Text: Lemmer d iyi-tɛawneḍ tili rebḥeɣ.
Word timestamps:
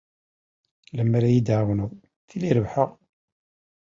Lemmer 0.97 1.23
d 1.25 1.29
iyi-tɛawneḍ 1.31 1.91
tili 2.27 2.51
rebḥeɣ. 2.57 2.89